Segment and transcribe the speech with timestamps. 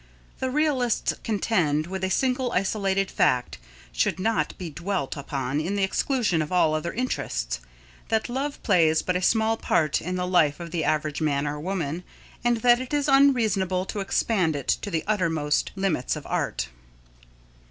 [0.39, 3.59] The realists contend that a single isolated fact
[3.91, 7.59] should not be dwelt upon to the exclusion of all other interests,
[8.07, 11.59] that love plays but a small part in the life of the average man or
[11.59, 12.03] woman,
[12.43, 16.69] and that it is unreasonable to expand it to the uttermost limits of art.